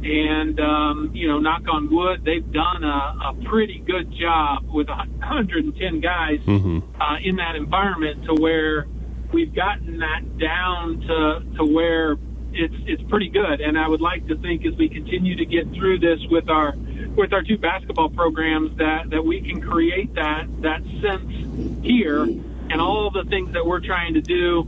[0.03, 4.87] and um, you know, knock on wood, they've done a, a pretty good job with
[4.87, 7.01] 110 guys Mm-hmm.
[7.01, 8.85] uh, in that environment to where
[9.31, 12.13] we've gotten that down to to where
[12.53, 13.61] it's it's pretty good.
[13.61, 16.73] And I would like to think as we continue to get through this with our
[17.15, 22.81] with our two basketball programs that that we can create that that sense here and
[22.81, 24.63] all the things that we're trying to do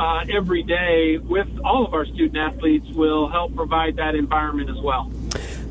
[0.00, 4.80] uh, every day with all of our student athletes will help provide that environment as
[4.82, 5.12] well.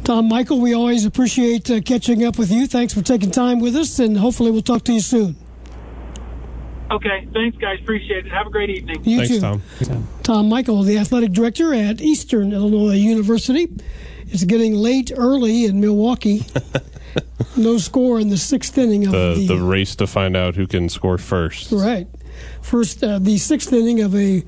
[0.03, 2.67] Tom Michael, we always appreciate uh, catching up with you.
[2.67, 5.35] Thanks for taking time with us, and hopefully we'll talk to you soon.
[6.91, 8.31] Okay, thanks guys, appreciate it.
[8.31, 9.03] Have a great evening.
[9.03, 9.39] You too.
[9.39, 9.61] Tom.
[10.21, 13.67] Tom Michael, the athletic director at Eastern Illinois University.
[14.27, 16.45] It's getting late early in Milwaukee.
[17.57, 20.67] no score in the sixth inning of The, the, the race to find out who
[20.67, 21.71] can score first.
[21.71, 22.07] right
[22.61, 24.43] first uh, the sixth inning of a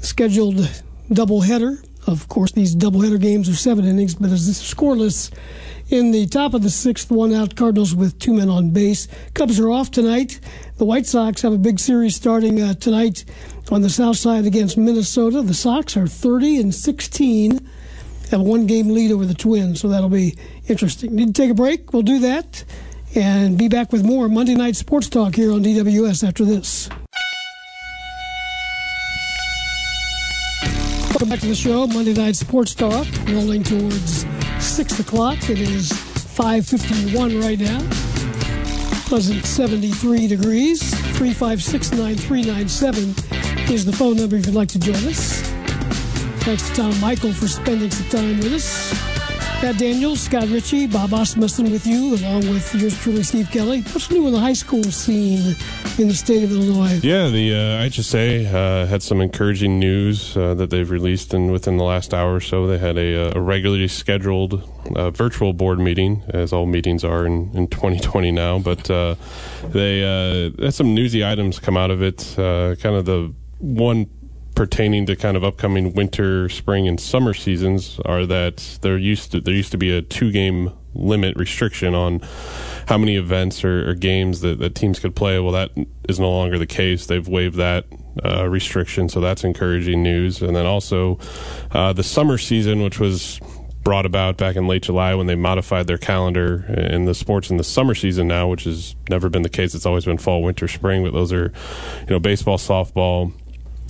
[0.00, 0.56] scheduled
[1.10, 1.84] doubleheader.
[2.06, 5.30] Of course, these doubleheader games are seven innings, but it's scoreless
[5.90, 7.56] in the top of the sixth, one out.
[7.56, 9.08] Cardinals with two men on base.
[9.34, 10.40] Cubs are off tonight.
[10.78, 13.24] The White Sox have a big series starting uh, tonight
[13.70, 15.42] on the south side against Minnesota.
[15.42, 17.68] The Sox are 30 and 16,
[18.30, 20.36] have a one game lead over the Twins, so that'll be
[20.68, 21.14] interesting.
[21.14, 21.92] Need to take a break?
[21.92, 22.64] We'll do that
[23.14, 26.88] and be back with more Monday Night Sports Talk here on DWS after this.
[31.10, 34.24] Welcome back to the show, Monday Night Sports Talk, rolling towards
[34.58, 35.50] 6 o'clock.
[35.50, 37.78] It is 5.51 right now.
[39.08, 40.80] Pleasant 73 degrees.
[40.92, 45.42] 356-9397 is the phone number if you'd like to join us.
[46.44, 49.09] Thanks to Tom Michael for spending some time with us.
[49.62, 53.82] Matt Daniels, Scott Ritchie, Bob Asmussen with you, along with yours truly, Steve Kelly.
[53.82, 55.54] What's new in the high school scene
[55.98, 56.98] in the state of Illinois?
[57.02, 61.76] Yeah, the uh, IHSA uh, had some encouraging news uh, that they've released, and within
[61.76, 64.66] the last hour or so, they had a, a regularly scheduled
[64.96, 68.58] uh, virtual board meeting, as all meetings are in, in 2020 now.
[68.58, 69.16] But uh,
[69.68, 72.38] they uh, had some newsy items come out of it.
[72.38, 74.08] Uh, kind of the one
[74.60, 79.40] pertaining to kind of upcoming winter, spring, and summer seasons are that there used to
[79.40, 82.20] there used to be a two game limit restriction on
[82.86, 85.40] how many events or, or games that, that teams could play.
[85.40, 85.70] Well, that
[86.10, 87.06] is no longer the case.
[87.06, 87.86] They've waived that
[88.22, 90.42] uh, restriction, so that's encouraging news.
[90.42, 91.18] And then also
[91.70, 93.40] uh, the summer season, which was
[93.82, 97.56] brought about back in late July when they modified their calendar in the sports in
[97.56, 99.74] the summer season now, which has never been the case.
[99.74, 101.50] It's always been fall, winter, spring, but those are,
[102.00, 103.32] you know, baseball, softball,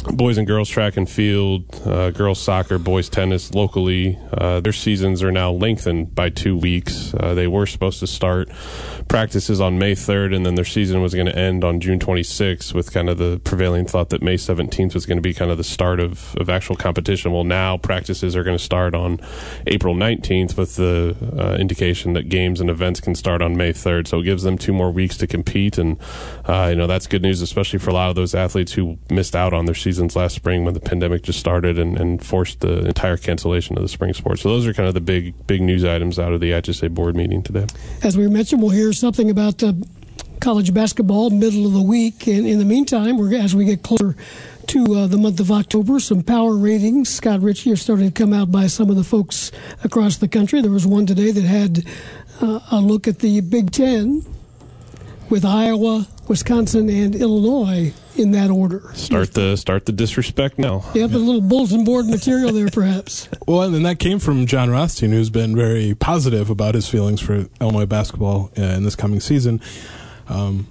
[0.03, 4.19] boys and girls track and field, uh, girls soccer, boys tennis locally.
[4.33, 7.15] Uh, their seasons are now lengthened by two weeks.
[7.15, 8.49] Uh, they were supposed to start
[9.09, 12.73] practices on May 3rd, and then their season was going to end on June 26th,
[12.73, 15.59] with kind of the prevailing thought that May 17th was going to be kind of
[15.59, 17.33] the start of, of actual competition.
[17.33, 19.21] Well, now practices are going to start on
[19.67, 24.09] April 19th, with the uh, indication that games and events can start on May 3rd.
[24.09, 25.99] So it gives them two more weeks to compete, and
[26.47, 29.37] uh, you know that's good news, especially for a lot of those athletes who missed
[29.37, 32.61] out on their season seasons last spring when the pandemic just started and, and forced
[32.61, 34.43] the entire cancellation of the spring sports.
[34.43, 37.17] So those are kind of the big big news items out of the IHSA board
[37.17, 37.67] meeting today.
[38.03, 39.85] As we mentioned, we'll hear something about the
[40.41, 42.29] college basketball middle of the week.
[42.29, 44.17] And in the meantime, we're, as we get closer
[44.69, 47.09] to uh, the month of October, some power ratings.
[47.09, 49.51] Scott Ritchie are starting to come out by some of the folks
[49.83, 50.63] across the country.
[50.63, 51.85] There was one today that had
[52.41, 54.25] uh, a look at the Big Ten
[55.31, 58.91] with Iowa, Wisconsin, and Illinois in that order.
[58.95, 60.85] Start the start the disrespect now.
[60.95, 63.29] Yeah, but a little bulletin board material there, perhaps.
[63.47, 67.47] well, and that came from Jon Rothstein, who's been very positive about his feelings for
[67.61, 69.61] Illinois basketball uh, in this coming season.
[70.29, 70.67] Um,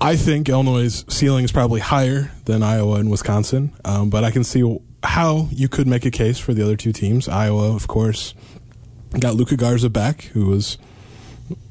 [0.00, 4.44] I think Illinois' ceiling is probably higher than Iowa and Wisconsin, um, but I can
[4.44, 7.28] see how you could make a case for the other two teams.
[7.28, 8.34] Iowa, of course,
[9.18, 10.78] got Luka Garza back, who was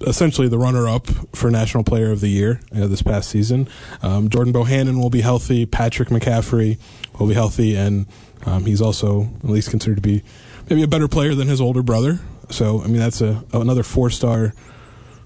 [0.01, 3.67] essentially the runner-up for National Player of the Year uh, this past season.
[4.01, 5.65] Um, Jordan Bohannon will be healthy.
[5.65, 6.77] Patrick McCaffrey
[7.19, 8.05] will be healthy, and
[8.45, 10.23] um, he's also at least considered to be
[10.69, 12.19] maybe a better player than his older brother.
[12.49, 14.53] So I mean that's a another four-star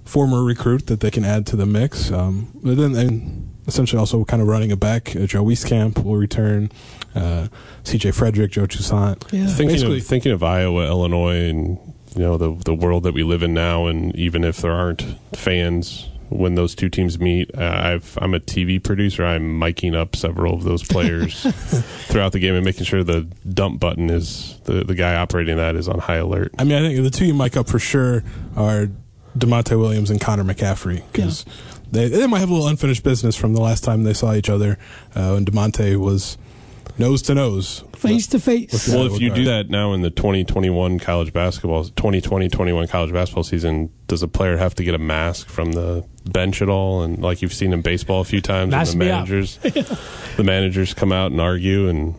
[0.06, 2.12] former recruit that they can add to the mix.
[2.12, 5.16] Um, but then and essentially also kind of running it back.
[5.16, 6.72] Uh, Joe Wieskamp will return.
[7.14, 7.48] Uh,
[7.84, 8.12] C.J.
[8.12, 9.26] Frederick, Joe Toussaint.
[9.32, 9.48] Yeah.
[9.48, 13.44] Thinking of, thinking of Iowa, Illinois, and you know the the world that we live
[13.44, 15.04] in now, and even if there aren't
[15.36, 19.24] fans when those two teams meet, uh, I've I'm a TV producer.
[19.24, 21.42] I'm miking up several of those players
[22.08, 25.76] throughout the game and making sure the dump button is the the guy operating that
[25.76, 26.54] is on high alert.
[26.58, 28.24] I mean, I think the two you mic up for sure
[28.56, 28.90] are
[29.38, 31.54] Da'Monte Williams and Connor McCaffrey because yeah.
[31.92, 34.50] they they might have a little unfinished business from the last time they saw each
[34.50, 34.80] other.
[35.16, 36.38] Uh, and Da'Monte was
[37.00, 38.88] nose to nose, face to face.
[38.88, 43.92] Well, if you do that now in the 2021 college basketball, 2020-21 college basketball season,
[44.08, 47.04] does a player have to get a mask from the bench at all?
[47.04, 49.58] And like you've seen in baseball a few times, and the managers,
[50.38, 51.88] the managers come out and argue.
[51.88, 52.16] And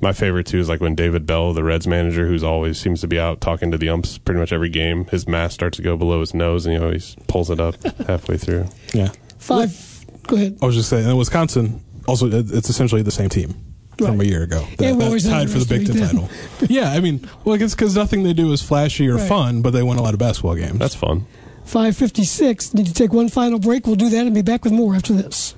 [0.00, 3.08] my favorite too is like when David Bell, the Reds manager, who's always seems to
[3.08, 5.96] be out talking to the umps pretty much every game, his mask starts to go
[5.96, 8.66] below his nose, and he always pulls it up halfway through.
[8.92, 9.84] Yeah, five.
[10.26, 10.58] Go ahead.
[10.60, 13.67] I was just saying, in Wisconsin, also it's essentially the same team
[14.00, 14.08] right.
[14.08, 14.66] from a year ago.
[14.78, 16.28] That, yeah, that's tied for the Big Ten title.
[16.68, 19.28] yeah, I mean, well, it's because nothing they do is flashy or right.
[19.28, 20.78] fun, but they win a lot of basketball games.
[20.78, 21.26] That's fun.
[21.64, 22.74] 556.
[22.74, 23.86] Need to take one final break.
[23.86, 25.54] We'll do that and be back with more after this.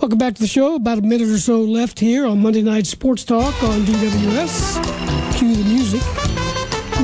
[0.00, 0.76] Welcome back to the show.
[0.76, 5.36] About a minute or so left here on Monday Night Sports Talk on DWS.
[5.36, 6.00] Cue the music.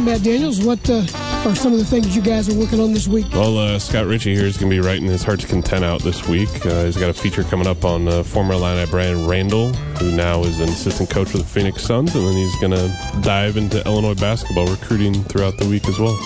[0.03, 1.03] Matt Daniels, what uh,
[1.47, 3.27] are some of the things you guys are working on this week?
[3.33, 6.27] Well, uh, Scott Ritchie here is going to be writing his Heart's Content out this
[6.27, 6.49] week.
[6.67, 10.43] Uh, he's got a feature coming up on uh, former Illini Brian Randle, who now
[10.43, 13.85] is an assistant coach for the Phoenix Suns, and then he's going to dive into
[13.87, 16.17] Illinois basketball recruiting throughout the week as well.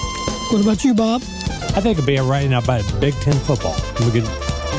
[0.51, 1.23] What about you, Bob?
[1.23, 3.77] I think it'll be a writing about Big Ten football.
[4.01, 4.31] We could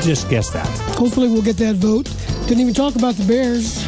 [0.02, 0.66] just guess that.
[0.96, 2.12] Hopefully, we'll get that vote.
[2.46, 3.86] Didn't even talk about the Bears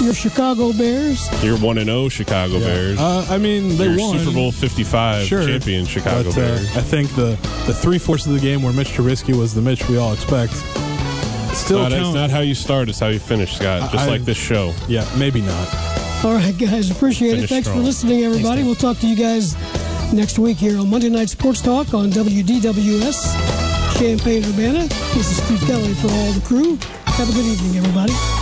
[0.00, 1.28] your Chicago Bears.
[1.44, 2.66] Your one and zero oh Chicago yeah.
[2.66, 2.98] Bears.
[2.98, 6.40] Uh, I mean, they your won Super Bowl fifty five sure, champion Chicago but, uh,
[6.40, 6.76] Bears.
[6.76, 9.88] I think the the three fourths of the game where Mitch Trubisky was the Mitch
[9.88, 10.54] we all expect.
[11.54, 13.90] Still, it's not, it's not how you start; it's how you finish, Scott.
[13.92, 14.72] Just I, like this show.
[14.88, 15.68] Yeah, maybe not.
[16.24, 17.48] All right, guys, appreciate finish it.
[17.48, 17.80] Thanks strong.
[17.80, 18.62] for listening, everybody.
[18.62, 19.56] We'll talk to you guys
[20.12, 24.86] next week here on Monday Night Sports Talk on WDWS Champaign Urbana.
[25.14, 26.76] This is Steve Kelly for all the crew.
[27.06, 28.39] Have a good evening, everybody.